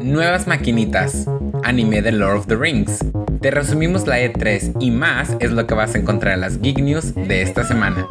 Nuevas 0.00 0.46
maquinitas, 0.46 1.26
anime 1.64 2.02
de 2.02 2.12
Lord 2.12 2.38
of 2.38 2.46
the 2.46 2.56
Rings. 2.56 3.04
Te 3.40 3.50
resumimos 3.50 4.06
la 4.06 4.20
E3 4.20 4.76
y 4.80 4.90
más 4.90 5.36
es 5.40 5.50
lo 5.50 5.66
que 5.66 5.74
vas 5.74 5.94
a 5.94 5.98
encontrar 5.98 6.34
en 6.34 6.40
las 6.42 6.60
Geek 6.60 6.78
News 6.78 7.14
de 7.14 7.42
esta 7.42 7.64
semana. 7.64 8.06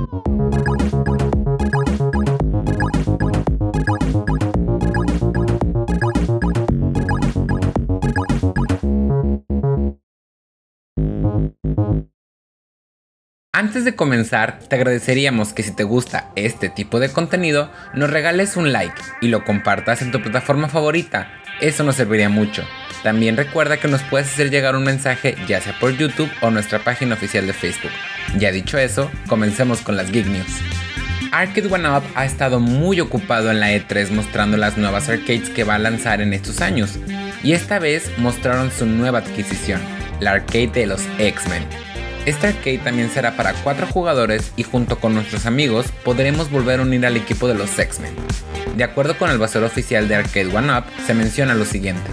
Antes 13.53 13.85
de 13.85 13.95
comenzar, 13.95 14.59
te 14.59 14.75
agradeceríamos 14.75 15.51
que 15.51 15.63
si 15.63 15.71
te 15.71 15.83
gusta 15.83 16.31
este 16.35 16.69
tipo 16.69 16.99
de 16.99 17.09
contenido, 17.09 17.71
nos 17.95 18.11
regales 18.11 18.55
un 18.55 18.71
like 18.71 19.01
y 19.19 19.29
lo 19.29 19.45
compartas 19.45 20.01
en 20.01 20.11
tu 20.11 20.21
plataforma 20.21 20.69
favorita. 20.69 21.27
Eso 21.61 21.83
nos 21.83 21.95
serviría 21.95 22.29
mucho. 22.29 22.63
También 23.03 23.37
recuerda 23.37 23.77
que 23.77 23.87
nos 23.87 24.01
puedes 24.03 24.27
hacer 24.27 24.49
llegar 24.49 24.75
un 24.75 24.83
mensaje 24.83 25.35
ya 25.47 25.61
sea 25.61 25.77
por 25.79 25.95
YouTube 25.95 26.31
o 26.41 26.49
nuestra 26.49 26.79
página 26.79 27.15
oficial 27.15 27.47
de 27.47 27.53
Facebook. 27.53 27.91
Ya 28.37 28.51
dicho 28.51 28.77
eso, 28.77 29.09
comencemos 29.27 29.81
con 29.81 29.95
las 29.95 30.11
Geek 30.11 30.27
News. 30.27 30.61
Arcade 31.31 31.67
One 31.67 31.89
Up 31.89 32.03
ha 32.15 32.25
estado 32.25 32.59
muy 32.59 32.99
ocupado 32.99 33.51
en 33.51 33.59
la 33.59 33.71
E3 33.71 34.09
mostrando 34.11 34.57
las 34.57 34.77
nuevas 34.77 35.09
arcades 35.09 35.49
que 35.49 35.63
va 35.63 35.75
a 35.75 35.79
lanzar 35.79 36.21
en 36.21 36.33
estos 36.33 36.61
años, 36.61 36.97
y 37.43 37.53
esta 37.53 37.79
vez 37.79 38.11
mostraron 38.17 38.71
su 38.71 38.85
nueva 38.85 39.19
adquisición, 39.19 39.81
la 40.19 40.31
arcade 40.31 40.67
de 40.67 40.87
los 40.87 41.01
X-Men. 41.19 41.86
Este 42.27 42.47
arcade 42.47 42.79
también 42.79 43.09
será 43.09 43.37
para 43.37 43.53
4 43.53 43.87
jugadores 43.87 44.51
y 44.57 44.63
junto 44.63 44.99
con 44.99 45.13
nuestros 45.13 45.45
amigos 45.45 45.85
podremos 46.03 46.51
volver 46.51 46.81
a 46.81 46.83
unir 46.83 47.05
al 47.05 47.15
equipo 47.15 47.47
de 47.47 47.53
los 47.53 47.79
X-Men. 47.79 48.13
De 48.75 48.83
acuerdo 48.83 49.17
con 49.17 49.31
el 49.31 49.37
basero 49.37 49.65
oficial 49.65 50.09
de 50.09 50.15
Arcade 50.15 50.53
One 50.53 50.77
Up, 50.77 50.83
se 51.05 51.13
menciona 51.13 51.55
lo 51.55 51.63
siguiente. 51.63 52.03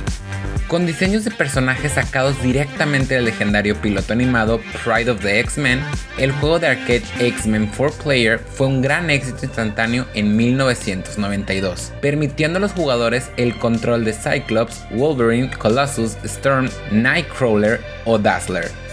Con 0.68 0.86
diseños 0.86 1.24
de 1.24 1.32
personajes 1.32 1.94
sacados 1.94 2.40
directamente 2.44 3.16
del 3.16 3.24
legendario 3.24 3.74
piloto 3.74 4.12
animado 4.12 4.60
Pride 4.84 5.10
of 5.10 5.20
the 5.20 5.40
X-Men, 5.40 5.80
el 6.16 6.30
juego 6.30 6.60
de 6.60 6.68
arcade 6.68 7.02
X-Men 7.18 7.72
4-Player 7.72 8.38
fue 8.38 8.68
un 8.68 8.82
gran 8.82 9.10
éxito 9.10 9.46
instantáneo 9.46 10.06
en 10.14 10.36
1992, 10.36 11.92
permitiendo 12.00 12.58
a 12.58 12.60
los 12.60 12.70
jugadores 12.70 13.30
el 13.36 13.58
control 13.58 14.04
de 14.04 14.12
Cyclops, 14.12 14.84
Wolverine, 14.92 15.50
Colossus, 15.58 16.16
Storm, 16.22 16.70
Nightcrawler 16.92 17.80
o 18.04 18.16
Dazzler 18.16 18.83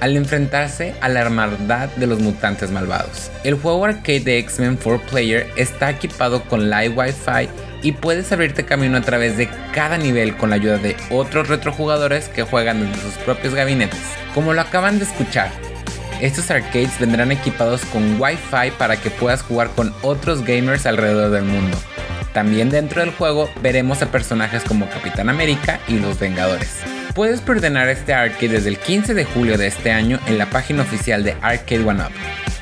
al 0.00 0.16
enfrentarse 0.16 0.94
a 1.00 1.08
la 1.08 1.20
hermandad 1.20 1.88
de 1.96 2.06
los 2.06 2.20
mutantes 2.20 2.70
malvados. 2.70 3.30
El 3.44 3.54
juego 3.54 3.84
arcade 3.84 4.20
de 4.20 4.38
X-Men 4.38 4.78
4-Player 4.78 5.48
está 5.56 5.90
equipado 5.90 6.42
con 6.44 6.70
Live 6.70 6.94
Wi-Fi 6.96 7.48
y 7.82 7.92
puedes 7.92 8.30
abrirte 8.32 8.64
camino 8.64 8.98
a 8.98 9.02
través 9.02 9.36
de 9.36 9.48
cada 9.72 9.98
nivel 9.98 10.36
con 10.36 10.50
la 10.50 10.56
ayuda 10.56 10.78
de 10.78 10.96
otros 11.10 11.48
retrojugadores 11.48 12.28
que 12.28 12.42
juegan 12.42 12.80
desde 12.80 13.02
sus 13.02 13.14
propios 13.24 13.54
gabinetes. 13.54 14.00
Como 14.34 14.52
lo 14.52 14.60
acaban 14.60 14.98
de 14.98 15.04
escuchar, 15.04 15.50
estos 16.20 16.50
arcades 16.50 16.98
vendrán 16.98 17.30
equipados 17.30 17.84
con 17.86 18.20
Wi-Fi 18.20 18.72
para 18.76 18.96
que 18.96 19.10
puedas 19.10 19.42
jugar 19.42 19.68
con 19.70 19.94
otros 20.02 20.44
gamers 20.44 20.86
alrededor 20.86 21.30
del 21.30 21.44
mundo. 21.44 21.78
También 22.32 22.70
dentro 22.70 23.00
del 23.00 23.10
juego 23.10 23.48
veremos 23.62 24.02
a 24.02 24.10
personajes 24.10 24.62
como 24.64 24.88
Capitán 24.90 25.28
América 25.28 25.80
y 25.88 25.98
los 25.98 26.18
Vengadores. 26.18 26.82
Puedes 27.18 27.40
preordenar 27.40 27.88
este 27.88 28.14
arcade 28.14 28.46
desde 28.46 28.68
el 28.68 28.78
15 28.78 29.12
de 29.12 29.24
julio 29.24 29.58
de 29.58 29.66
este 29.66 29.90
año 29.90 30.20
en 30.28 30.38
la 30.38 30.50
página 30.50 30.84
oficial 30.84 31.24
de 31.24 31.36
Arcade 31.42 31.84
One 31.84 32.00
Up. 32.00 32.12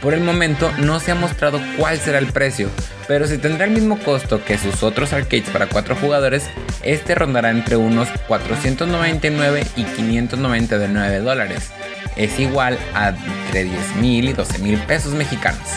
Por 0.00 0.14
el 0.14 0.22
momento 0.22 0.72
no 0.78 0.98
se 0.98 1.10
ha 1.10 1.14
mostrado 1.14 1.60
cuál 1.76 1.98
será 1.98 2.16
el 2.16 2.28
precio, 2.28 2.70
pero 3.06 3.26
si 3.26 3.36
tendrá 3.36 3.66
el 3.66 3.72
mismo 3.72 3.98
costo 3.98 4.42
que 4.42 4.56
sus 4.56 4.82
otros 4.82 5.12
arcades 5.12 5.50
para 5.50 5.66
4 5.66 5.96
jugadores, 5.96 6.48
este 6.82 7.14
rondará 7.14 7.50
entre 7.50 7.76
unos 7.76 8.08
499 8.28 9.62
y 9.76 9.84
599 9.84 11.18
dólares. 11.18 11.70
Es 12.16 12.40
igual 12.40 12.78
a 12.94 13.10
entre 13.10 13.64
10 13.64 13.96
mil 13.96 14.30
y 14.30 14.32
12 14.32 14.58
mil 14.60 14.78
pesos 14.78 15.12
mexicanos. 15.12 15.68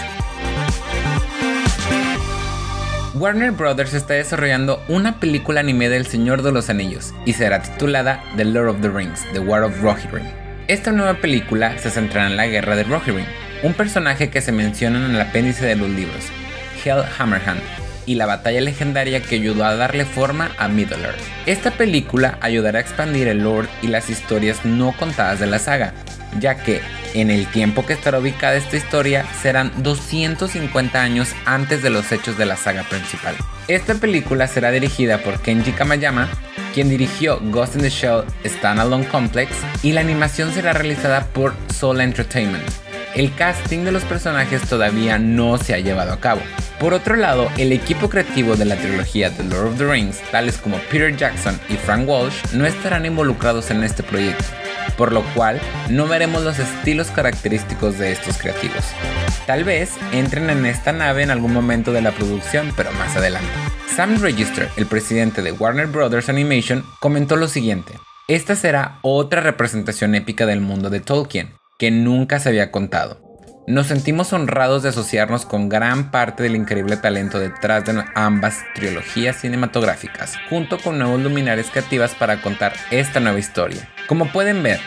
Warner 3.19 3.51
Bros. 3.51 3.93
está 3.93 4.13
desarrollando 4.13 4.81
una 4.87 5.19
película 5.19 5.59
anime 5.59 5.89
del 5.89 6.07
Señor 6.07 6.41
de 6.41 6.53
los 6.53 6.69
Anillos 6.69 7.13
y 7.25 7.33
será 7.33 7.61
titulada 7.61 8.23
The 8.37 8.45
Lord 8.45 8.69
of 8.69 8.81
the 8.81 8.87
Rings, 8.87 9.25
The 9.33 9.39
War 9.39 9.63
of 9.63 9.81
Rohirrim. 9.81 10.25
Esta 10.69 10.93
nueva 10.93 11.15
película 11.15 11.77
se 11.79 11.91
centrará 11.91 12.27
en 12.27 12.37
la 12.37 12.47
guerra 12.47 12.77
de 12.77 12.85
Rohirrim, 12.85 13.25
un 13.61 13.73
personaje 13.73 14.29
que 14.29 14.39
se 14.39 14.53
menciona 14.53 15.05
en 15.05 15.15
el 15.15 15.19
apéndice 15.19 15.65
de 15.65 15.75
los 15.75 15.89
libros, 15.89 16.27
Hell 16.85 17.03
Hammerhand, 17.17 17.59
y 18.05 18.15
la 18.15 18.25
batalla 18.25 18.61
legendaria 18.61 19.21
que 19.21 19.35
ayudó 19.35 19.65
a 19.65 19.75
darle 19.75 20.05
forma 20.05 20.51
a 20.57 20.69
Middle-earth. 20.69 21.19
Esta 21.45 21.71
película 21.71 22.37
ayudará 22.39 22.77
a 22.77 22.81
expandir 22.81 23.27
el 23.27 23.39
lore 23.39 23.67
y 23.81 23.87
las 23.87 24.09
historias 24.09 24.63
no 24.63 24.93
contadas 24.93 25.41
de 25.41 25.47
la 25.47 25.59
saga, 25.59 25.93
ya 26.39 26.55
que 26.55 26.79
en 27.13 27.31
el 27.31 27.47
tiempo 27.47 27.85
que 27.85 27.93
estará 27.93 28.19
ubicada 28.19 28.55
esta 28.55 28.77
historia 28.77 29.25
serán 29.41 29.71
250 29.83 31.01
años 31.01 31.29
antes 31.45 31.81
de 31.81 31.89
los 31.89 32.11
hechos 32.11 32.37
de 32.37 32.45
la 32.45 32.57
saga 32.57 32.83
principal. 32.83 33.35
Esta 33.67 33.95
película 33.95 34.47
será 34.47 34.71
dirigida 34.71 35.19
por 35.19 35.39
Kenji 35.41 35.71
Kamayama, 35.71 36.29
quien 36.73 36.89
dirigió 36.89 37.39
Ghost 37.39 37.75
in 37.75 37.81
the 37.81 37.89
Shell 37.89 38.23
Standalone 38.45 39.07
Complex, 39.07 39.51
y 39.83 39.91
la 39.91 40.01
animación 40.01 40.53
será 40.53 40.73
realizada 40.73 41.25
por 41.27 41.53
Soul 41.73 42.01
Entertainment. 42.01 42.67
El 43.15 43.33
casting 43.33 43.85
de 43.85 43.91
los 43.91 44.03
personajes 44.03 44.61
todavía 44.63 45.17
no 45.17 45.57
se 45.57 45.73
ha 45.73 45.79
llevado 45.79 46.13
a 46.13 46.19
cabo. 46.19 46.41
Por 46.79 46.93
otro 46.93 47.15
lado, 47.15 47.49
el 47.57 47.73
equipo 47.73 48.09
creativo 48.09 48.55
de 48.55 48.65
la 48.65 48.75
trilogía 48.75 49.31
The 49.31 49.43
Lord 49.43 49.67
of 49.67 49.77
the 49.77 49.85
Rings, 49.85 50.21
tales 50.31 50.57
como 50.57 50.77
Peter 50.91 51.15
Jackson 51.15 51.59
y 51.69 51.73
Frank 51.73 52.07
Walsh, 52.07 52.53
no 52.53 52.65
estarán 52.65 53.05
involucrados 53.05 53.71
en 53.71 53.83
este 53.83 54.03
proyecto 54.03 54.45
por 54.97 55.11
lo 55.11 55.23
cual 55.33 55.59
no 55.89 56.07
veremos 56.07 56.43
los 56.43 56.59
estilos 56.59 57.07
característicos 57.11 57.97
de 57.97 58.11
estos 58.11 58.37
creativos. 58.37 58.83
Tal 59.45 59.63
vez 59.63 59.91
entren 60.11 60.49
en 60.49 60.65
esta 60.65 60.91
nave 60.91 61.23
en 61.23 61.31
algún 61.31 61.53
momento 61.53 61.91
de 61.91 62.01
la 62.01 62.11
producción, 62.11 62.71
pero 62.75 62.91
más 62.93 63.15
adelante. 63.15 63.49
Sam 63.95 64.21
Register, 64.21 64.69
el 64.77 64.85
presidente 64.85 65.41
de 65.41 65.51
Warner 65.51 65.87
Bros. 65.87 66.29
Animation, 66.29 66.85
comentó 66.99 67.35
lo 67.35 67.47
siguiente. 67.47 67.93
Esta 68.27 68.55
será 68.55 68.99
otra 69.01 69.41
representación 69.41 70.15
épica 70.15 70.45
del 70.45 70.61
mundo 70.61 70.89
de 70.89 70.99
Tolkien, 70.99 71.53
que 71.77 71.91
nunca 71.91 72.39
se 72.39 72.49
había 72.49 72.71
contado. 72.71 73.28
Nos 73.69 73.85
sentimos 73.85 74.33
honrados 74.33 74.81
de 74.81 74.89
asociarnos 74.89 75.45
con 75.45 75.69
gran 75.69 76.09
parte 76.09 76.41
del 76.41 76.55
increíble 76.55 76.97
talento 76.97 77.39
detrás 77.39 77.85
de 77.85 78.03
ambas 78.15 78.63
trilogías 78.73 79.35
cinematográficas, 79.35 80.37
junto 80.49 80.79
con 80.79 80.97
nuevos 80.97 81.21
luminares 81.21 81.69
creativas 81.69 82.15
para 82.15 82.41
contar 82.41 82.73
esta 82.89 83.19
nueva 83.19 83.37
historia. 83.37 83.87
Como 84.07 84.31
pueden 84.31 84.63
ver, 84.63 84.79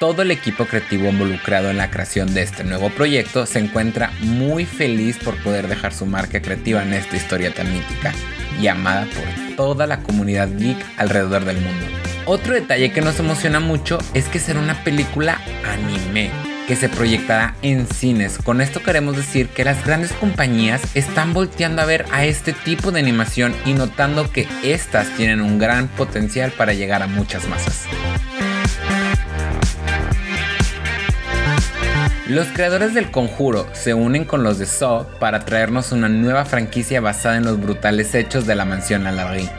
todo 0.00 0.22
el 0.22 0.32
equipo 0.32 0.64
creativo 0.64 1.08
involucrado 1.08 1.70
en 1.70 1.76
la 1.76 1.92
creación 1.92 2.34
de 2.34 2.42
este 2.42 2.64
nuevo 2.64 2.90
proyecto 2.90 3.46
se 3.46 3.60
encuentra 3.60 4.10
muy 4.18 4.66
feliz 4.66 5.16
por 5.18 5.40
poder 5.40 5.68
dejar 5.68 5.94
su 5.94 6.04
marca 6.04 6.42
creativa 6.42 6.82
en 6.82 6.92
esta 6.92 7.14
historia 7.14 7.54
tan 7.54 7.72
mítica 7.72 8.12
y 8.60 8.66
amada 8.66 9.06
por 9.14 9.56
toda 9.56 9.86
la 9.86 10.00
comunidad 10.00 10.48
geek 10.58 10.84
alrededor 10.96 11.44
del 11.44 11.60
mundo. 11.60 11.86
Otro 12.26 12.54
detalle 12.54 12.90
que 12.90 13.00
nos 13.00 13.20
emociona 13.20 13.60
mucho 13.60 13.98
es 14.12 14.28
que 14.28 14.40
será 14.40 14.58
una 14.58 14.82
película 14.82 15.40
anime 15.64 16.32
que 16.66 16.76
se 16.76 16.88
proyectará 16.88 17.54
en 17.62 17.86
cines. 17.86 18.38
Con 18.38 18.60
esto 18.60 18.82
queremos 18.82 19.16
decir 19.16 19.48
que 19.48 19.64
las 19.64 19.84
grandes 19.84 20.12
compañías 20.12 20.82
están 20.94 21.34
volteando 21.34 21.82
a 21.82 21.84
ver 21.84 22.06
a 22.12 22.24
este 22.24 22.52
tipo 22.52 22.90
de 22.90 23.00
animación 23.00 23.54
y 23.66 23.74
notando 23.74 24.30
que 24.30 24.48
estas 24.62 25.08
tienen 25.16 25.40
un 25.40 25.58
gran 25.58 25.88
potencial 25.88 26.52
para 26.52 26.72
llegar 26.72 27.02
a 27.02 27.06
muchas 27.06 27.46
masas. 27.48 27.86
Los 32.26 32.46
creadores 32.48 32.94
del 32.94 33.10
conjuro 33.10 33.68
se 33.74 33.92
unen 33.92 34.24
con 34.24 34.42
los 34.42 34.58
de 34.58 34.64
Saw 34.64 35.06
para 35.20 35.44
traernos 35.44 35.92
una 35.92 36.08
nueva 36.08 36.46
franquicia 36.46 37.02
basada 37.02 37.36
en 37.36 37.44
los 37.44 37.60
brutales 37.60 38.14
hechos 38.14 38.46
de 38.46 38.54
la 38.54 38.64
mansión 38.64 39.04
Lalaurie. 39.04 39.50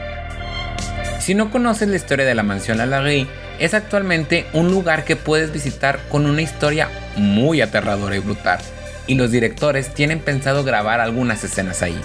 Si 1.20 1.34
no 1.34 1.50
conoces 1.50 1.88
la 1.88 1.96
historia 1.96 2.26
de 2.26 2.34
la 2.34 2.42
mansión 2.42 2.78
Lalaurie, 2.78 3.28
es 3.58 3.74
actualmente 3.74 4.46
un 4.52 4.70
lugar 4.70 5.04
que 5.04 5.16
puedes 5.16 5.52
visitar 5.52 6.00
con 6.08 6.26
una 6.26 6.42
historia 6.42 6.88
muy 7.16 7.60
aterradora 7.60 8.16
y 8.16 8.20
brutal, 8.20 8.58
y 9.06 9.14
los 9.14 9.30
directores 9.30 9.94
tienen 9.94 10.20
pensado 10.20 10.64
grabar 10.64 11.00
algunas 11.00 11.44
escenas 11.44 11.82
ahí. 11.82 12.00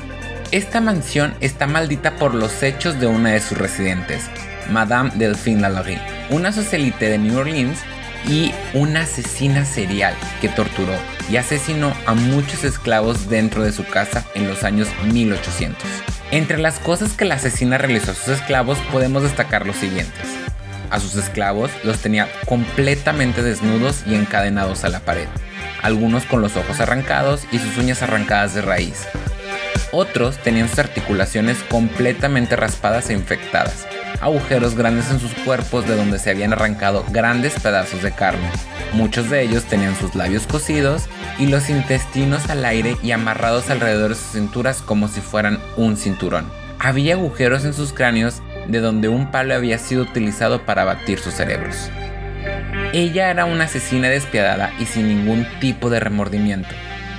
Esta 0.51 0.81
mansión 0.81 1.33
está 1.39 1.67
maldita 1.67 2.17
por 2.17 2.33
los 2.33 2.61
hechos 2.61 2.99
de 2.99 3.07
una 3.07 3.31
de 3.31 3.39
sus 3.39 3.57
residentes, 3.57 4.25
Madame 4.69 5.11
Delphine 5.15 5.61
Lalaurie, 5.61 6.01
una 6.29 6.51
socialite 6.51 7.09
de 7.09 7.17
New 7.17 7.37
Orleans 7.37 7.79
y 8.27 8.51
una 8.73 9.01
asesina 9.01 9.65
serial 9.65 10.13
que 10.41 10.49
torturó 10.49 10.93
y 11.29 11.37
asesinó 11.37 11.93
a 12.05 12.13
muchos 12.13 12.63
esclavos 12.63 13.29
dentro 13.29 13.63
de 13.63 13.71
su 13.71 13.85
casa 13.85 14.25
en 14.35 14.47
los 14.47 14.63
años 14.63 14.89
1800. 15.11 15.81
Entre 16.31 16.57
las 16.57 16.79
cosas 16.79 17.13
que 17.13 17.25
la 17.25 17.35
asesina 17.35 17.77
realizó 17.77 18.11
a 18.11 18.15
sus 18.15 18.29
esclavos 18.29 18.77
podemos 18.91 19.23
destacar 19.23 19.65
los 19.65 19.77
siguientes. 19.77 20.40
A 20.91 20.99
sus 20.99 21.15
esclavos 21.15 21.71
los 21.83 21.99
tenía 21.99 22.27
completamente 22.45 23.41
desnudos 23.41 24.03
y 24.05 24.15
encadenados 24.15 24.83
a 24.83 24.89
la 24.89 24.99
pared, 24.99 25.27
algunos 25.81 26.25
con 26.25 26.41
los 26.41 26.57
ojos 26.57 26.81
arrancados 26.81 27.45
y 27.51 27.59
sus 27.59 27.77
uñas 27.77 28.03
arrancadas 28.03 28.53
de 28.53 28.61
raíz. 28.61 29.07
Otros 29.93 30.37
tenían 30.37 30.69
sus 30.69 30.79
articulaciones 30.79 31.57
completamente 31.69 32.57
raspadas 32.57 33.09
e 33.09 33.13
infectadas, 33.13 33.87
agujeros 34.19 34.75
grandes 34.75 35.09
en 35.11 35.19
sus 35.19 35.33
cuerpos 35.33 35.87
de 35.87 35.95
donde 35.95 36.19
se 36.19 36.29
habían 36.29 36.53
arrancado 36.53 37.05
grandes 37.09 37.59
pedazos 37.59 38.03
de 38.03 38.11
carne. 38.11 38.49
Muchos 38.93 39.29
de 39.29 39.41
ellos 39.43 39.63
tenían 39.63 39.97
sus 39.97 40.13
labios 40.15 40.45
cocidos 40.45 41.05
y 41.39 41.47
los 41.47 41.69
intestinos 41.69 42.49
al 42.49 42.65
aire 42.65 42.97
y 43.01 43.11
amarrados 43.11 43.69
alrededor 43.69 44.09
de 44.09 44.15
sus 44.15 44.33
cinturas 44.33 44.81
como 44.81 45.07
si 45.07 45.21
fueran 45.21 45.59
un 45.77 45.95
cinturón. 45.95 46.49
Había 46.79 47.13
agujeros 47.13 47.63
en 47.63 47.73
sus 47.73 47.93
cráneos 47.93 48.41
de 48.67 48.79
donde 48.79 49.07
un 49.09 49.31
palo 49.31 49.55
había 49.55 49.77
sido 49.77 50.03
utilizado 50.03 50.65
para 50.65 50.83
batir 50.83 51.19
sus 51.19 51.33
cerebros. 51.33 51.89
Ella 52.93 53.29
era 53.29 53.45
una 53.45 53.65
asesina 53.65 54.09
despiadada 54.09 54.73
y 54.79 54.85
sin 54.85 55.07
ningún 55.07 55.47
tipo 55.59 55.89
de 55.89 55.99
remordimiento. 55.99 56.69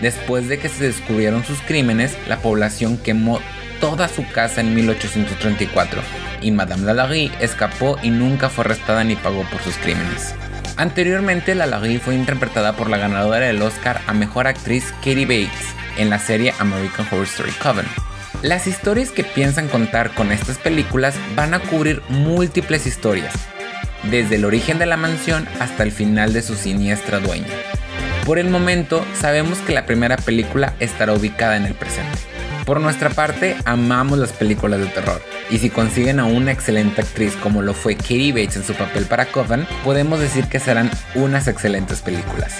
Después 0.00 0.48
de 0.48 0.58
que 0.58 0.68
se 0.68 0.84
descubrieron 0.84 1.44
sus 1.44 1.60
crímenes, 1.60 2.16
la 2.28 2.38
población 2.38 2.98
quemó 2.98 3.40
toda 3.80 4.08
su 4.08 4.26
casa 4.28 4.60
en 4.60 4.74
1834 4.74 6.02
y 6.40 6.50
Madame 6.50 6.84
Lalaurie 6.84 7.30
escapó 7.40 7.98
y 8.02 8.10
nunca 8.10 8.48
fue 8.48 8.64
arrestada 8.64 9.04
ni 9.04 9.16
pagó 9.16 9.44
por 9.50 9.62
sus 9.62 9.76
crímenes. 9.76 10.34
Anteriormente, 10.76 11.54
Lalaurie 11.54 12.00
fue 12.00 12.14
interpretada 12.14 12.74
por 12.74 12.90
la 12.90 12.96
ganadora 12.96 13.46
del 13.46 13.62
Oscar 13.62 14.00
a 14.06 14.14
Mejor 14.14 14.46
Actriz 14.46 14.92
Katie 14.98 15.26
Bates 15.26 15.74
en 15.96 16.10
la 16.10 16.18
serie 16.18 16.54
American 16.58 17.06
Horror 17.10 17.24
Story 17.24 17.52
Coven. 17.62 17.86
Las 18.42 18.66
historias 18.66 19.10
que 19.12 19.22
piensan 19.22 19.68
contar 19.68 20.14
con 20.14 20.32
estas 20.32 20.58
películas 20.58 21.14
van 21.36 21.54
a 21.54 21.60
cubrir 21.60 22.02
múltiples 22.08 22.88
historias, 22.88 23.32
desde 24.10 24.34
el 24.34 24.44
origen 24.44 24.80
de 24.80 24.86
la 24.86 24.96
mansión 24.96 25.46
hasta 25.60 25.84
el 25.84 25.92
final 25.92 26.32
de 26.32 26.42
su 26.42 26.56
siniestra 26.56 27.20
dueña. 27.20 27.46
Por 28.26 28.40
el 28.40 28.50
momento, 28.50 29.06
sabemos 29.14 29.58
que 29.58 29.72
la 29.72 29.86
primera 29.86 30.16
película 30.16 30.74
estará 30.80 31.12
ubicada 31.12 31.56
en 31.56 31.66
el 31.66 31.74
presente. 31.74 32.18
Por 32.66 32.80
nuestra 32.80 33.10
parte, 33.10 33.56
amamos 33.64 34.18
las 34.18 34.32
películas 34.32 34.80
de 34.80 34.86
terror, 34.86 35.22
y 35.48 35.58
si 35.58 35.70
consiguen 35.70 36.18
a 36.18 36.24
una 36.24 36.50
excelente 36.50 37.02
actriz 37.02 37.36
como 37.36 37.62
lo 37.62 37.74
fue 37.74 37.94
Katie 37.94 38.32
Bates 38.32 38.56
en 38.56 38.64
su 38.64 38.74
papel 38.74 39.04
para 39.04 39.26
Coven, 39.26 39.68
podemos 39.84 40.18
decir 40.18 40.46
que 40.46 40.58
serán 40.58 40.90
unas 41.14 41.46
excelentes 41.46 42.00
películas. 42.00 42.54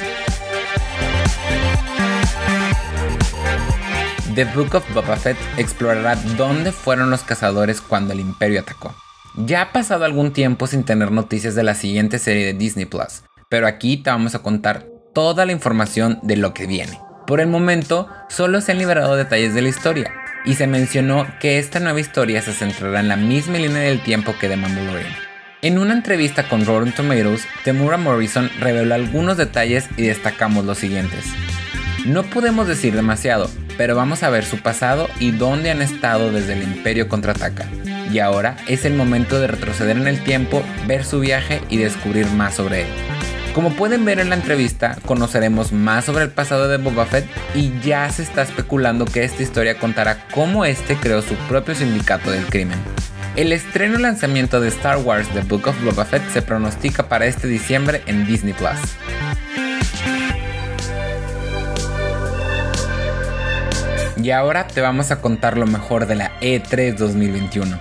The 4.35 4.47
Book 4.47 4.75
of 4.75 4.95
Boba 4.95 5.17
Fett 5.17 5.37
explorará 5.59 6.17
dónde 6.39 6.73
fueron 6.73 7.11
los 7.11 7.23
cazadores 7.23 7.83
cuando 7.83 8.15
el 8.15 8.21
Imperio 8.21 8.61
atacó. 8.61 8.95
Ya 9.37 9.61
ha 9.61 9.73
pasado 9.73 10.07
algún 10.07 10.33
tiempo 10.33 10.67
sin 10.67 10.85
tener 10.85 11.11
noticias 11.11 11.55
de 11.55 11.63
la 11.63 11.75
siguiente 11.75 12.19
serie 12.19 12.47
de 12.47 12.55
Disney 12.55 12.87
Plus, 12.87 13.25
pero 13.51 13.67
aquí 13.67 13.99
te 13.99 14.09
vamos 14.09 14.35
a 14.35 14.39
contar 14.39 14.87
toda 15.13 15.45
la 15.45 15.53
información 15.53 16.19
de 16.23 16.37
lo 16.37 16.55
que 16.55 16.67
viene. 16.67 16.99
Por 17.27 17.41
el 17.41 17.49
momento, 17.49 18.09
solo 18.31 18.63
se 18.63 18.73
han 18.73 18.79
liberado 18.79 19.17
detalles 19.17 19.53
de 19.53 19.61
la 19.61 19.69
historia, 19.69 20.15
y 20.47 20.55
se 20.55 20.67
mencionó 20.67 21.27
que 21.39 21.59
esta 21.59 21.79
nueva 21.81 22.01
historia 22.01 22.41
se 22.41 22.55
centrará 22.55 23.01
en 23.01 23.09
la 23.09 23.17
misma 23.17 23.59
línea 23.59 23.83
del 23.83 24.03
tiempo 24.03 24.35
que 24.41 24.49
The 24.49 24.57
Mandalorian. 24.57 25.15
En 25.61 25.79
una 25.79 25.93
entrevista 25.93 26.49
con 26.49 26.65
Rotten 26.65 26.93
Tomatoes, 26.93 27.47
Temura 27.65 27.99
Morrison 27.99 28.51
reveló 28.61 28.95
algunos 28.95 29.37
detalles 29.37 29.89
y 29.97 30.03
destacamos 30.03 30.65
los 30.65 30.79
siguientes. 30.79 31.27
No 32.05 32.25
podemos 32.25 32.67
decir 32.67 32.97
demasiado, 32.97 33.49
pero 33.79 33.95
vamos 33.95 34.25
a 34.25 34.31
ver 34.31 34.45
su 34.45 34.59
pasado 34.59 35.09
y 35.21 35.31
dónde 35.31 35.71
han 35.71 35.81
estado 35.81 36.33
desde 36.33 36.55
el 36.55 36.65
Imperio 36.65 37.09
contraataca. 37.09 37.65
Y 38.13 38.19
ahora 38.19 38.57
es 38.67 38.85
el 38.85 38.95
momento 38.95 39.39
de 39.39 39.47
retroceder 39.47 39.97
en 39.97 40.09
el 40.09 40.23
tiempo, 40.25 40.65
ver 40.89 41.05
su 41.05 41.21
viaje 41.21 41.61
y 41.69 41.77
descubrir 41.77 42.27
más 42.27 42.55
sobre 42.55 42.83
él. 42.83 42.89
Como 43.55 43.71
pueden 43.75 44.05
ver 44.05 44.19
en 44.19 44.31
la 44.31 44.35
entrevista, 44.35 44.97
conoceremos 45.07 45.71
más 45.73 46.07
sobre 46.07 46.25
el 46.25 46.31
pasado 46.31 46.67
de 46.67 46.79
Boba 46.79 47.07
Fett 47.07 47.27
y 47.55 47.71
ya 47.85 48.11
se 48.11 48.23
está 48.23 48.43
especulando 48.43 49.05
que 49.05 49.23
esta 49.23 49.43
historia 49.43 49.79
contará 49.79 50.27
cómo 50.33 50.65
este 50.65 50.97
creó 50.97 51.23
su 51.23 51.35
propio 51.49 51.77
sindicato 51.77 52.33
del 52.33 52.47
crimen. 52.47 52.79
El 53.37 53.53
estreno 53.53 53.99
y 53.99 54.03
lanzamiento 54.03 54.61
de 54.61 54.69
Star 54.69 54.99
Wars 54.99 55.29
The 55.29 55.43
Book 55.43 55.69
of 55.69 55.85
Boba 55.85 56.05
Fett 56.05 56.29
se 56.33 56.43
pronostica 56.43 57.09
para 57.09 57.27
este 57.27 57.47
diciembre 57.47 58.03
en 58.07 58.27
Disney 58.27 58.55
Plus. 58.55 58.81
Y 64.23 64.31
ahora 64.31 64.69
te 64.69 64.81
vamos 64.81 65.11
a 65.11 65.21
contar 65.21 65.59
lo 65.59 65.67
mejor 65.67 66.07
de 66.07 66.15
la 66.15 66.39
E3 66.41 66.95
2021. 66.95 67.77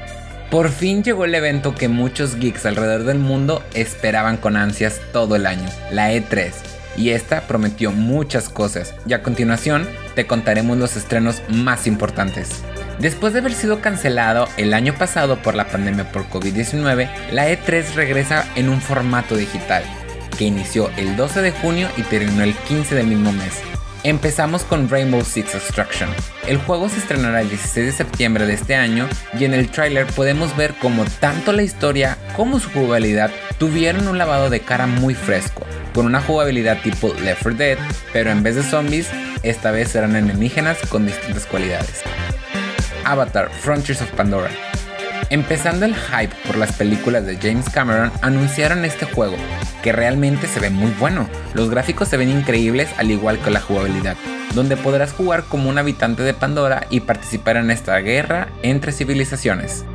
Por 0.49 0.69
fin 0.69 1.03
llegó 1.03 1.25
el 1.25 1.35
evento 1.35 1.75
que 1.75 1.87
muchos 1.87 2.35
geeks 2.35 2.65
alrededor 2.65 3.03
del 3.03 3.19
mundo 3.19 3.63
esperaban 3.75 4.37
con 4.37 4.57
ansias 4.57 4.99
todo 5.13 5.35
el 5.35 5.45
año, 5.45 5.69
la 5.91 6.11
E3. 6.11 6.51
Y 6.97 7.11
esta 7.11 7.41
prometió 7.41 7.91
muchas 7.91 8.49
cosas 8.49 8.95
y 9.05 9.13
a 9.13 9.21
continuación 9.21 9.87
te 10.15 10.25
contaremos 10.25 10.79
los 10.79 10.97
estrenos 10.97 11.43
más 11.47 11.85
importantes. 11.85 12.63
Después 12.97 13.33
de 13.33 13.39
haber 13.39 13.53
sido 13.53 13.79
cancelado 13.79 14.47
el 14.57 14.73
año 14.73 14.95
pasado 14.95 15.37
por 15.37 15.53
la 15.53 15.67
pandemia 15.67 16.11
por 16.11 16.27
COVID-19, 16.27 17.07
la 17.31 17.49
E3 17.49 17.93
regresa 17.93 18.45
en 18.55 18.67
un 18.67 18.81
formato 18.81 19.35
digital, 19.35 19.83
que 20.39 20.45
inició 20.45 20.89
el 20.97 21.15
12 21.15 21.41
de 21.43 21.51
junio 21.51 21.87
y 21.97 22.01
terminó 22.01 22.43
el 22.43 22.55
15 22.55 22.95
del 22.95 23.07
mismo 23.07 23.31
mes. 23.31 23.61
Empezamos 24.03 24.63
con 24.63 24.89
Rainbow 24.89 25.23
Six 25.23 25.53
Extraction. 25.53 26.09
El 26.47 26.57
juego 26.57 26.89
se 26.89 26.97
estrenará 26.97 27.41
el 27.41 27.49
16 27.49 27.85
de 27.85 27.91
septiembre 27.91 28.47
de 28.47 28.53
este 28.53 28.73
año 28.73 29.07
y 29.39 29.45
en 29.45 29.53
el 29.53 29.69
tráiler 29.69 30.07
podemos 30.07 30.57
ver 30.57 30.73
cómo 30.81 31.05
tanto 31.19 31.51
la 31.51 31.61
historia 31.61 32.17
como 32.35 32.59
su 32.59 32.71
jugabilidad 32.71 33.29
tuvieron 33.59 34.07
un 34.07 34.17
lavado 34.17 34.49
de 34.49 34.61
cara 34.61 34.87
muy 34.87 35.13
fresco, 35.13 35.67
con 35.93 36.07
una 36.07 36.19
jugabilidad 36.19 36.81
tipo 36.81 37.13
Left 37.21 37.43
4 37.43 37.53
Dead, 37.59 37.77
pero 38.11 38.31
en 38.31 38.41
vez 38.41 38.55
de 38.55 38.63
zombies, 38.63 39.07
esta 39.43 39.69
vez 39.69 39.89
serán 39.89 40.15
alienígenas 40.15 40.79
con 40.89 41.05
distintas 41.05 41.45
cualidades. 41.45 42.01
Avatar 43.05 43.51
Frontiers 43.51 44.01
of 44.01 44.09
Pandora. 44.13 44.49
Empezando 45.31 45.85
el 45.85 45.95
hype 45.95 46.35
por 46.45 46.57
las 46.57 46.73
películas 46.73 47.25
de 47.25 47.37
James 47.37 47.69
Cameron, 47.69 48.11
anunciaron 48.21 48.83
este 48.83 49.05
juego, 49.05 49.37
que 49.81 49.93
realmente 49.93 50.45
se 50.45 50.59
ve 50.59 50.69
muy 50.69 50.91
bueno. 50.99 51.29
Los 51.53 51.69
gráficos 51.69 52.09
se 52.09 52.17
ven 52.17 52.27
increíbles 52.27 52.89
al 52.97 53.11
igual 53.11 53.39
que 53.39 53.49
la 53.49 53.61
jugabilidad, 53.61 54.17
donde 54.55 54.75
podrás 54.75 55.13
jugar 55.13 55.45
como 55.45 55.69
un 55.69 55.77
habitante 55.77 56.23
de 56.23 56.33
Pandora 56.33 56.85
y 56.89 56.99
participar 56.99 57.55
en 57.55 57.71
esta 57.71 57.97
guerra 57.99 58.49
entre 58.61 58.91
civilizaciones. 58.91 59.85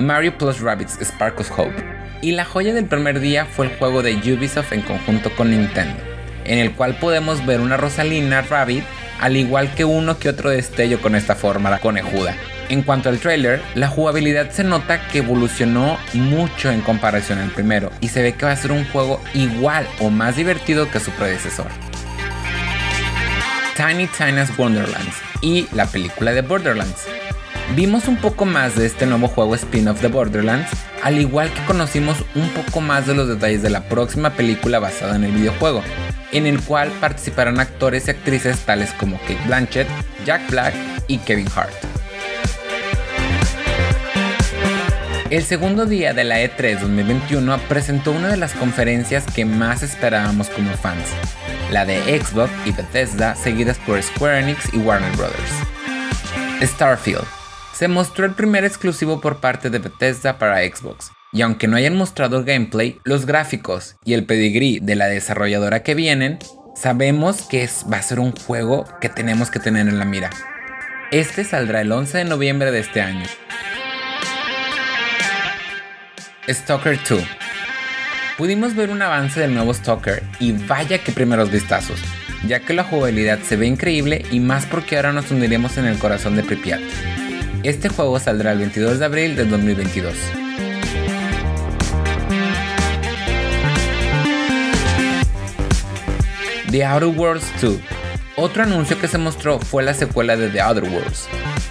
Mario 0.00 0.36
Plus 0.36 0.58
Rabbids 0.58 0.98
Spark 1.00 1.38
of 1.38 1.56
Hope. 1.56 1.80
Y 2.20 2.32
la 2.32 2.44
joya 2.44 2.74
del 2.74 2.86
primer 2.86 3.20
día 3.20 3.46
fue 3.46 3.66
el 3.66 3.76
juego 3.76 4.02
de 4.02 4.16
Ubisoft 4.16 4.72
en 4.72 4.82
conjunto 4.82 5.30
con 5.36 5.52
Nintendo, 5.52 6.02
en 6.44 6.58
el 6.58 6.72
cual 6.72 6.96
podemos 6.96 7.46
ver 7.46 7.60
una 7.60 7.76
Rosalina 7.76 8.42
Rabbit, 8.42 8.82
al 9.20 9.36
igual 9.36 9.72
que 9.76 9.84
uno 9.84 10.18
que 10.18 10.28
otro 10.28 10.50
destello 10.50 11.00
con 11.00 11.14
esta 11.14 11.36
forma 11.36 11.78
conejuda. 11.78 12.34
En 12.68 12.82
cuanto 12.82 13.08
al 13.08 13.18
trailer, 13.18 13.60
la 13.74 13.88
jugabilidad 13.88 14.50
se 14.50 14.64
nota 14.64 15.08
que 15.08 15.18
evolucionó 15.18 15.98
mucho 16.14 16.70
en 16.70 16.80
comparación 16.80 17.38
al 17.38 17.50
primero 17.50 17.90
y 18.00 18.08
se 18.08 18.22
ve 18.22 18.34
que 18.34 18.46
va 18.46 18.52
a 18.52 18.56
ser 18.56 18.72
un 18.72 18.84
juego 18.86 19.20
igual 19.34 19.86
o 20.00 20.10
más 20.10 20.36
divertido 20.36 20.90
que 20.90 21.00
su 21.00 21.10
predecesor. 21.12 21.66
Tiny 23.76 24.06
Tina's 24.06 24.56
Wonderlands 24.58 25.16
y 25.40 25.66
la 25.72 25.86
película 25.86 26.32
de 26.32 26.42
Borderlands. 26.42 27.06
Vimos 27.74 28.06
un 28.06 28.16
poco 28.16 28.44
más 28.44 28.76
de 28.76 28.86
este 28.86 29.06
nuevo 29.06 29.28
juego 29.28 29.54
spin-off 29.54 30.02
de 30.02 30.08
Borderlands, 30.08 30.68
al 31.02 31.18
igual 31.18 31.50
que 31.52 31.64
conocimos 31.64 32.18
un 32.34 32.48
poco 32.50 32.80
más 32.80 33.06
de 33.06 33.14
los 33.14 33.28
detalles 33.28 33.62
de 33.62 33.70
la 33.70 33.82
próxima 33.88 34.30
película 34.30 34.78
basada 34.78 35.16
en 35.16 35.24
el 35.24 35.32
videojuego, 35.32 35.82
en 36.32 36.46
el 36.46 36.60
cual 36.60 36.90
participarán 37.00 37.60
actores 37.60 38.08
y 38.08 38.10
actrices 38.10 38.58
tales 38.60 38.92
como 38.92 39.18
Kate 39.20 39.40
Blanchett, 39.46 39.88
Jack 40.26 40.50
Black 40.50 40.74
y 41.08 41.18
Kevin 41.18 41.48
Hart. 41.54 41.72
El 45.32 45.44
segundo 45.44 45.86
día 45.86 46.12
de 46.12 46.24
la 46.24 46.42
E3 46.42 46.78
2021 46.80 47.58
presentó 47.66 48.12
una 48.12 48.28
de 48.28 48.36
las 48.36 48.52
conferencias 48.52 49.24
que 49.24 49.46
más 49.46 49.82
esperábamos 49.82 50.50
como 50.50 50.70
fans, 50.72 51.06
la 51.70 51.86
de 51.86 52.02
Xbox 52.20 52.52
y 52.66 52.72
Bethesda, 52.72 53.34
seguidas 53.34 53.78
por 53.78 54.02
Square 54.02 54.40
Enix 54.40 54.68
y 54.74 54.76
Warner 54.76 55.10
Bros. 55.16 55.32
Starfield. 56.60 57.24
Se 57.72 57.88
mostró 57.88 58.26
el 58.26 58.34
primer 58.34 58.66
exclusivo 58.66 59.22
por 59.22 59.40
parte 59.40 59.70
de 59.70 59.78
Bethesda 59.78 60.38
para 60.38 60.58
Xbox, 60.66 61.10
y 61.32 61.40
aunque 61.40 61.66
no 61.66 61.78
hayan 61.78 61.96
mostrado 61.96 62.44
gameplay, 62.44 63.00
los 63.04 63.24
gráficos 63.24 63.96
y 64.04 64.12
el 64.12 64.26
pedigree 64.26 64.80
de 64.82 64.96
la 64.96 65.06
desarrolladora 65.06 65.82
que 65.82 65.94
vienen, 65.94 66.40
sabemos 66.76 67.48
que 67.48 67.66
va 67.90 67.96
a 67.96 68.02
ser 68.02 68.20
un 68.20 68.32
juego 68.32 68.84
que 69.00 69.08
tenemos 69.08 69.50
que 69.50 69.60
tener 69.60 69.88
en 69.88 69.98
la 69.98 70.04
mira. 70.04 70.28
Este 71.10 71.44
saldrá 71.44 71.80
el 71.80 71.90
11 71.90 72.18
de 72.18 72.24
noviembre 72.26 72.70
de 72.70 72.80
este 72.80 73.00
año 73.00 73.24
Stalker 76.48 76.98
2. 77.08 77.22
Pudimos 78.36 78.74
ver 78.74 78.90
un 78.90 79.00
avance 79.00 79.38
del 79.38 79.54
nuevo 79.54 79.72
Stalker 79.72 80.24
y 80.40 80.50
vaya 80.50 80.98
que 80.98 81.12
primeros 81.12 81.52
vistazos, 81.52 82.00
ya 82.48 82.58
que 82.58 82.74
la 82.74 82.82
jugabilidad 82.82 83.38
se 83.40 83.54
ve 83.54 83.68
increíble 83.68 84.24
y 84.32 84.40
más 84.40 84.66
porque 84.66 84.96
ahora 84.96 85.12
nos 85.12 85.30
hundiremos 85.30 85.76
en 85.76 85.84
el 85.84 85.98
corazón 85.98 86.34
de 86.34 86.42
Pripyat. 86.42 86.80
Este 87.62 87.88
juego 87.88 88.18
saldrá 88.18 88.52
el 88.52 88.58
22 88.58 88.98
de 88.98 89.04
abril 89.04 89.36
del 89.36 89.50
2022. 89.50 90.14
The 96.72 96.84
Outer 96.84 97.08
Worlds 97.08 97.46
2. 97.60 97.76
Otro 98.34 98.64
anuncio 98.64 98.98
que 98.98 99.06
se 99.06 99.18
mostró 99.18 99.60
fue 99.60 99.84
la 99.84 99.94
secuela 99.94 100.36
de 100.36 100.48
The 100.48 100.60
Outer 100.60 100.84
Worlds, 100.84 101.28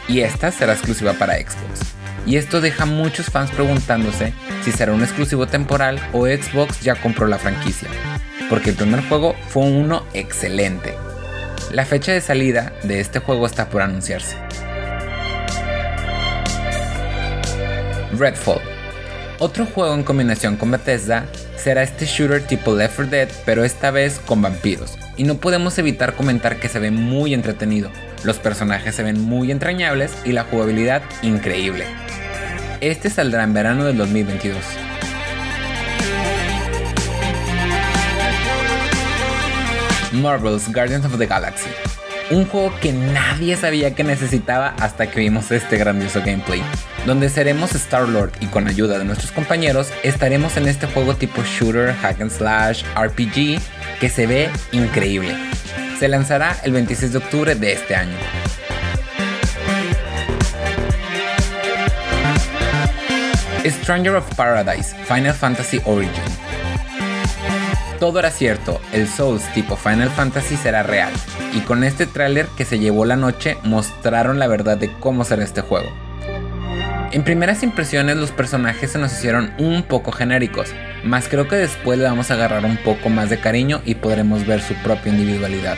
y 0.07 0.21
esta 0.21 0.49
será 0.49 0.73
exclusiva 0.73 1.11
para 1.13 1.35
Xbox. 1.35 1.91
y 2.25 2.37
esto 2.37 2.61
deja 2.61 2.85
muchos 2.85 3.25
fans 3.31 3.49
preguntándose 3.49 4.31
si 4.63 4.71
será 4.71 4.93
un 4.93 5.01
exclusivo 5.01 5.47
temporal 5.47 5.99
o 6.13 6.25
Xbox 6.25 6.81
ya 6.81 6.95
compró 6.95 7.27
la 7.27 7.37
franquicia, 7.37 7.89
porque 8.49 8.71
el 8.71 8.75
primer 8.75 9.07
juego 9.07 9.35
fue 9.49 9.63
uno 9.63 10.05
excelente. 10.13 10.95
La 11.71 11.85
fecha 11.85 12.11
de 12.11 12.21
salida 12.21 12.73
de 12.83 12.99
este 12.99 13.19
juego 13.19 13.45
está 13.45 13.69
por 13.69 13.81
anunciarse. 13.81 14.35
Redfall. 18.17 18.61
Otro 19.39 19.65
juego 19.65 19.93
en 19.95 20.03
combinación 20.03 20.57
con 20.57 20.69
Bethesda 20.69 21.25
será 21.55 21.81
este 21.81 22.05
shooter 22.05 22.45
tipo 22.45 22.75
Left 22.75 22.95
4 22.95 23.11
Dead, 23.11 23.29
pero 23.45 23.63
esta 23.63 23.89
vez 23.89 24.19
con 24.25 24.41
vampiros. 24.41 24.97
Y 25.17 25.23
no 25.23 25.37
podemos 25.37 25.77
evitar 25.77 26.13
comentar 26.15 26.59
que 26.59 26.69
se 26.69 26.79
ve 26.79 26.91
muy 26.91 27.33
entretenido, 27.33 27.89
los 28.23 28.37
personajes 28.37 28.93
se 28.95 29.03
ven 29.03 29.19
muy 29.19 29.51
entrañables 29.51 30.11
y 30.25 30.31
la 30.31 30.43
jugabilidad 30.43 31.01
increíble. 31.21 31.85
Este 32.81 33.11
saldrá 33.11 33.43
en 33.43 33.53
verano 33.53 33.85
del 33.85 33.95
2022. 33.95 34.57
Marvel's 40.13 40.67
Guardians 40.73 41.05
of 41.05 41.19
the 41.19 41.27
Galaxy. 41.27 41.69
Un 42.31 42.47
juego 42.47 42.73
que 42.81 42.91
nadie 42.91 43.55
sabía 43.55 43.93
que 43.93 44.03
necesitaba 44.03 44.73
hasta 44.79 45.11
que 45.11 45.19
vimos 45.19 45.51
este 45.51 45.77
grandioso 45.77 46.21
gameplay, 46.21 46.63
donde 47.05 47.29
seremos 47.29 47.75
Star-Lord 47.75 48.31
y 48.39 48.47
con 48.47 48.67
ayuda 48.67 48.97
de 48.97 49.05
nuestros 49.05 49.31
compañeros 49.31 49.91
estaremos 50.01 50.57
en 50.57 50.67
este 50.67 50.87
juego 50.87 51.15
tipo 51.15 51.43
shooter, 51.43 51.93
hack 51.93 52.19
and 52.19 52.31
slash, 52.31 52.83
RPG, 52.95 53.59
que 53.99 54.09
se 54.09 54.25
ve 54.25 54.49
increíble. 54.71 55.35
Se 55.99 56.07
lanzará 56.07 56.57
el 56.63 56.71
26 56.71 57.11
de 57.11 57.17
octubre 57.19 57.53
de 57.53 57.73
este 57.73 57.95
año. 57.95 58.17
Stranger 63.69 64.15
of 64.15 64.35
Paradise 64.35 64.95
Final 65.05 65.33
Fantasy 65.33 65.79
Origin. 65.85 66.11
Todo 67.99 68.19
era 68.19 68.31
cierto, 68.31 68.81
el 68.91 69.07
Souls 69.07 69.43
tipo 69.53 69.75
Final 69.75 70.09
Fantasy 70.09 70.55
será 70.57 70.81
real, 70.81 71.11
y 71.53 71.59
con 71.59 71.83
este 71.83 72.07
tráiler 72.07 72.47
que 72.57 72.65
se 72.65 72.79
llevó 72.79 73.05
la 73.05 73.15
noche 73.15 73.57
mostraron 73.63 74.39
la 74.39 74.47
verdad 74.47 74.77
de 74.77 74.91
cómo 74.99 75.23
será 75.23 75.43
este 75.43 75.61
juego. 75.61 75.89
En 77.11 77.23
primeras 77.23 77.61
impresiones 77.61 78.17
los 78.17 78.31
personajes 78.31 78.91
se 78.91 78.97
nos 78.97 79.11
hicieron 79.11 79.53
un 79.59 79.83
poco 79.83 80.11
genéricos, 80.11 80.73
mas 81.03 81.27
creo 81.27 81.47
que 81.47 81.57
después 81.57 81.99
le 81.99 82.05
vamos 82.05 82.31
a 82.31 82.33
agarrar 82.33 82.65
un 82.65 82.77
poco 82.77 83.09
más 83.09 83.29
de 83.29 83.39
cariño 83.39 83.81
y 83.85 83.95
podremos 83.95 84.47
ver 84.47 84.61
su 84.61 84.73
propia 84.75 85.11
individualidad. 85.11 85.77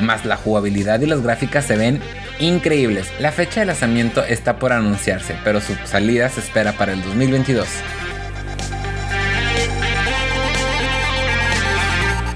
Más 0.00 0.24
la 0.24 0.36
jugabilidad 0.36 1.00
y 1.00 1.06
las 1.06 1.22
gráficas 1.22 1.66
se 1.66 1.76
ven 1.76 2.00
increíbles. 2.38 3.12
La 3.18 3.32
fecha 3.32 3.60
de 3.60 3.66
lanzamiento 3.66 4.24
está 4.24 4.58
por 4.58 4.72
anunciarse, 4.72 5.36
pero 5.44 5.60
su 5.60 5.74
salida 5.84 6.28
se 6.28 6.40
espera 6.40 6.72
para 6.72 6.92
el 6.92 7.02
2022. 7.02 7.66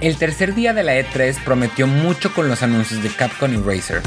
El 0.00 0.16
tercer 0.16 0.54
día 0.54 0.72
de 0.74 0.84
la 0.84 0.94
E3 0.94 1.42
prometió 1.44 1.88
mucho 1.88 2.32
con 2.32 2.48
los 2.48 2.62
anuncios 2.62 3.02
de 3.02 3.08
Capcom 3.08 3.52
y 3.52 3.56
Razer, 3.56 4.00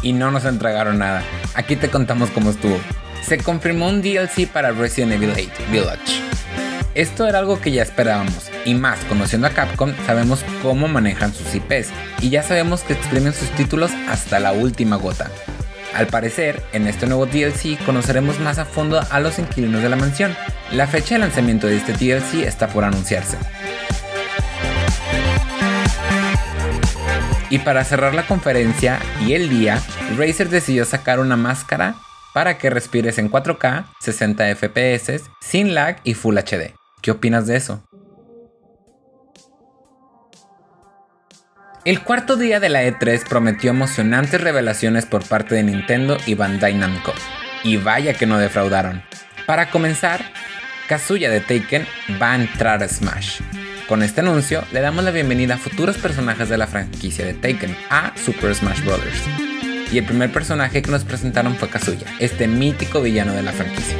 y 0.00 0.12
no 0.12 0.30
nos 0.30 0.44
entregaron 0.44 0.98
nada. 0.98 1.24
Aquí 1.54 1.74
te 1.74 1.88
contamos 1.88 2.30
cómo 2.30 2.50
estuvo. 2.50 2.78
Se 3.26 3.38
confirmó 3.38 3.88
un 3.88 4.02
DLC 4.02 4.46
para 4.46 4.70
Resident 4.70 5.14
Evil 5.14 5.32
8 5.32 5.50
Village. 5.72 6.22
Esto 6.94 7.26
era 7.26 7.40
algo 7.40 7.60
que 7.60 7.72
ya 7.72 7.82
esperábamos, 7.82 8.51
y 8.64 8.74
más 8.74 8.98
conociendo 9.04 9.46
a 9.46 9.50
Capcom 9.50 9.92
sabemos 10.06 10.44
cómo 10.62 10.88
manejan 10.88 11.34
sus 11.34 11.54
IPs, 11.54 11.88
y 12.20 12.30
ya 12.30 12.42
sabemos 12.42 12.82
que 12.82 12.92
exprimen 12.92 13.32
sus 13.32 13.50
títulos 13.50 13.90
hasta 14.08 14.40
la 14.40 14.52
última 14.52 14.96
gota. 14.96 15.30
Al 15.94 16.06
parecer, 16.06 16.62
en 16.72 16.86
este 16.86 17.06
nuevo 17.06 17.26
DLC 17.26 17.78
conoceremos 17.84 18.40
más 18.40 18.58
a 18.58 18.64
fondo 18.64 19.00
a 19.10 19.20
los 19.20 19.38
inquilinos 19.38 19.82
de 19.82 19.90
la 19.90 19.96
mansión. 19.96 20.34
La 20.72 20.86
fecha 20.86 21.16
de 21.16 21.20
lanzamiento 21.20 21.66
de 21.66 21.76
este 21.76 21.92
DLC 21.92 22.46
está 22.46 22.68
por 22.68 22.84
anunciarse. 22.84 23.36
Y 27.50 27.58
para 27.58 27.84
cerrar 27.84 28.14
la 28.14 28.26
conferencia 28.26 28.98
y 29.20 29.34
el 29.34 29.50
día, 29.50 29.78
Razer 30.16 30.48
decidió 30.48 30.86
sacar 30.86 31.20
una 31.20 31.36
máscara 31.36 31.96
para 32.32 32.56
que 32.56 32.70
respires 32.70 33.18
en 33.18 33.30
4K, 33.30 33.84
60 34.00 34.54
FPS, 34.56 35.24
sin 35.42 35.74
lag 35.74 36.00
y 36.04 36.14
Full 36.14 36.38
HD. 36.38 36.74
¿Qué 37.02 37.10
opinas 37.10 37.46
de 37.46 37.56
eso? 37.56 37.82
El 41.84 42.00
cuarto 42.04 42.36
día 42.36 42.60
de 42.60 42.68
la 42.68 42.84
E3 42.84 43.26
prometió 43.28 43.70
emocionantes 43.70 44.40
revelaciones 44.40 45.04
por 45.04 45.26
parte 45.26 45.56
de 45.56 45.64
Nintendo 45.64 46.16
y 46.26 46.34
Bandai 46.34 46.74
Namco. 46.74 47.12
Y 47.64 47.76
vaya 47.76 48.14
que 48.14 48.24
no 48.24 48.38
defraudaron. 48.38 49.02
Para 49.46 49.68
comenzar, 49.68 50.24
Kazuya 50.86 51.28
de 51.28 51.40
Taken 51.40 51.84
va 52.22 52.32
a 52.32 52.36
entrar 52.36 52.84
a 52.84 52.88
Smash. 52.88 53.40
Con 53.88 54.04
este 54.04 54.20
anuncio 54.20 54.62
le 54.70 54.80
damos 54.80 55.02
la 55.02 55.10
bienvenida 55.10 55.54
a 55.54 55.58
futuros 55.58 55.98
personajes 55.98 56.48
de 56.48 56.56
la 56.56 56.68
franquicia 56.68 57.24
de 57.24 57.34
Taken 57.34 57.76
a 57.90 58.12
Super 58.16 58.54
Smash 58.54 58.84
Bros. 58.84 59.00
Y 59.90 59.98
el 59.98 60.04
primer 60.04 60.30
personaje 60.30 60.82
que 60.82 60.90
nos 60.92 61.02
presentaron 61.02 61.56
fue 61.56 61.68
Kazuya, 61.68 62.06
este 62.20 62.46
mítico 62.46 63.02
villano 63.02 63.32
de 63.32 63.42
la 63.42 63.52
franquicia. 63.52 63.96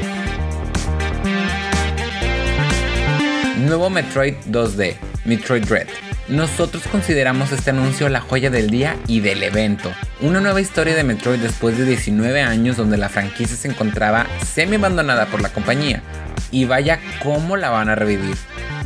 Nuevo 3.58 3.90
Metroid 3.90 4.34
2D, 4.48 4.94
Metroid 5.24 5.64
Dread. 5.64 6.11
Nosotros 6.28 6.84
consideramos 6.90 7.52
este 7.52 7.70
anuncio 7.70 8.08
la 8.08 8.20
joya 8.20 8.50
del 8.50 8.70
día 8.70 8.96
y 9.06 9.20
del 9.20 9.42
evento. 9.42 9.92
Una 10.20 10.40
nueva 10.40 10.60
historia 10.60 10.94
de 10.94 11.04
Metroid 11.04 11.40
después 11.40 11.76
de 11.76 11.84
19 11.84 12.42
años 12.42 12.76
donde 12.76 12.96
la 12.96 13.08
franquicia 13.08 13.56
se 13.56 13.68
encontraba 13.68 14.26
semi 14.44 14.76
abandonada 14.76 15.26
por 15.26 15.42
la 15.42 15.48
compañía. 15.48 16.02
Y 16.50 16.64
vaya 16.66 17.00
cómo 17.22 17.56
la 17.56 17.70
van 17.70 17.88
a 17.88 17.94
revivir 17.94 18.36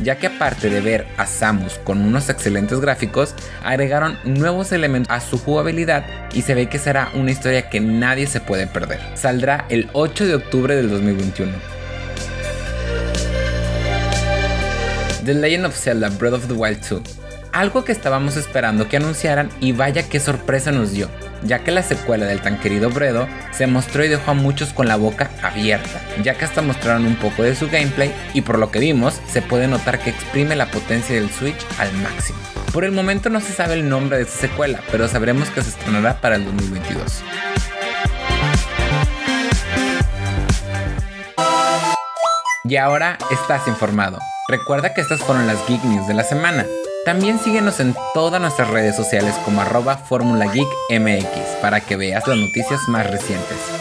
ya 0.01 0.17
que 0.17 0.27
aparte 0.27 0.69
de 0.69 0.81
ver 0.81 1.07
a 1.17 1.25
Samus 1.25 1.79
con 1.83 2.01
unos 2.01 2.29
excelentes 2.29 2.79
gráficos, 2.79 3.33
agregaron 3.63 4.17
nuevos 4.23 4.71
elementos 4.71 5.11
a 5.11 5.19
su 5.19 5.37
jugabilidad 5.37 6.05
y 6.33 6.41
se 6.43 6.53
ve 6.53 6.67
que 6.67 6.79
será 6.79 7.09
una 7.13 7.31
historia 7.31 7.69
que 7.69 7.79
nadie 7.79 8.27
se 8.27 8.39
puede 8.39 8.67
perder. 8.67 8.99
Saldrá 9.15 9.65
el 9.69 9.89
8 9.93 10.25
de 10.25 10.35
octubre 10.35 10.75
del 10.75 10.89
2021. 10.89 11.51
The 15.25 15.33
Legend 15.33 15.65
of 15.65 15.75
Zelda 15.75 16.09
Breath 16.09 16.35
of 16.35 16.47
the 16.47 16.53
Wild 16.53 16.79
2. 16.87 17.26
Algo 17.57 17.83
que 17.83 17.91
estábamos 17.91 18.37
esperando 18.37 18.87
que 18.87 18.97
anunciaran 18.97 19.49
y 19.59 19.71
vaya 19.71 20.07
qué 20.07 20.19
sorpresa 20.19 20.71
nos 20.71 20.91
dio 20.91 21.09
ya 21.41 21.63
que 21.63 21.71
la 21.71 21.81
secuela 21.81 22.27
del 22.27 22.39
tan 22.39 22.59
querido 22.59 22.91
Bredo 22.91 23.27
se 23.51 23.65
mostró 23.65 24.03
y 24.03 24.09
dejó 24.09 24.31
a 24.31 24.35
muchos 24.35 24.73
con 24.73 24.87
la 24.87 24.95
boca 24.95 25.31
abierta, 25.41 25.99
ya 26.21 26.35
que 26.35 26.45
hasta 26.45 26.61
mostraron 26.61 27.07
un 27.07 27.15
poco 27.15 27.41
de 27.41 27.55
su 27.55 27.67
gameplay 27.67 28.13
y 28.35 28.41
por 28.41 28.59
lo 28.59 28.69
que 28.69 28.77
vimos 28.77 29.19
se 29.27 29.41
puede 29.41 29.67
notar 29.67 29.97
que 29.97 30.11
exprime 30.11 30.55
la 30.55 30.67
potencia 30.67 31.15
del 31.15 31.31
Switch 31.31 31.57
al 31.79 31.91
máximo. 31.93 32.37
Por 32.71 32.83
el 32.83 32.91
momento 32.91 33.31
no 33.31 33.39
se 33.39 33.53
sabe 33.53 33.73
el 33.73 33.89
nombre 33.89 34.17
de 34.17 34.23
esta 34.23 34.37
secuela, 34.37 34.81
pero 34.91 35.07
sabremos 35.07 35.49
que 35.49 35.63
se 35.63 35.69
estrenará 35.69 36.21
para 36.21 36.35
el 36.35 36.45
2022. 36.45 37.23
Y 42.65 42.75
ahora 42.75 43.17
estás 43.31 43.67
informado. 43.67 44.19
Recuerda 44.47 44.93
que 44.93 45.01
estas 45.01 45.21
fueron 45.21 45.47
las 45.47 45.65
Geek 45.67 45.83
News 45.85 46.07
de 46.07 46.13
la 46.13 46.23
semana. 46.23 46.65
También 47.07 47.39
síguenos 47.39 47.79
en 47.79 47.95
todas 48.13 48.41
nuestras 48.41 48.69
redes 48.69 48.93
sociales 48.93 49.33
como 49.45 49.61
arroba 49.61 49.97
Geek 50.09 50.67
MX 50.89 51.55
para 51.61 51.79
que 51.79 51.95
veas 51.95 52.27
las 52.27 52.35
noticias 52.35 52.81
más 52.89 53.09
recientes. 53.09 53.76